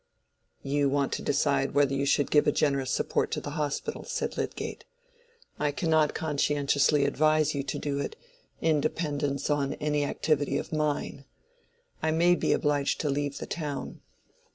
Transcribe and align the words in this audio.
"You 0.63 0.89
want 0.89 1.11
to 1.13 1.21
decide 1.21 1.75
whether 1.75 1.93
you 1.93 2.07
should 2.07 2.31
give 2.31 2.47
a 2.47 2.51
generous 2.51 2.89
support 2.89 3.29
to 3.33 3.39
the 3.39 3.51
Hospital," 3.51 4.03
said 4.03 4.35
Lydgate. 4.35 4.83
"I 5.59 5.71
cannot 5.71 6.15
conscientiously 6.15 7.05
advise 7.05 7.53
you 7.53 7.61
to 7.61 7.77
do 7.77 7.99
it 7.99 8.15
in 8.61 8.81
dependence 8.81 9.51
on 9.51 9.75
any 9.75 10.03
activity 10.03 10.57
of 10.57 10.73
mine. 10.73 11.25
I 12.01 12.09
may 12.09 12.33
be 12.33 12.51
obliged 12.51 12.99
to 13.01 13.11
leave 13.11 13.37
the 13.37 13.45
town." 13.45 14.01